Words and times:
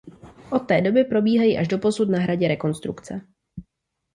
Od 0.51 0.59
té 0.59 0.81
doby 0.81 1.03
probíhají 1.03 1.57
až 1.57 1.67
doposud 1.67 2.09
na 2.09 2.19
hradě 2.19 2.47
rekonstrukce. 2.47 3.21